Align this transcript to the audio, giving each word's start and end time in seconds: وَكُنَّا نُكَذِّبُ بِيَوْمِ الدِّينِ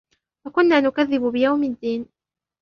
وَكُنَّا 0.47 0.81
نُكَذِّبُ 0.81 1.23
بِيَوْمِ 1.31 1.63
الدِّينِ 1.63 2.05